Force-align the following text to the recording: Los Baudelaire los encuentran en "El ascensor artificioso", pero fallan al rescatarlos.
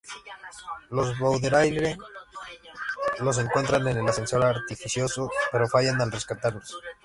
Los 0.89 1.19
Baudelaire 1.19 1.95
los 3.19 3.37
encuentran 3.37 3.87
en 3.87 3.97
"El 3.99 4.07
ascensor 4.09 4.43
artificioso", 4.43 5.29
pero 5.51 5.67
fallan 5.67 6.01
al 6.01 6.11
rescatarlos. 6.11 6.75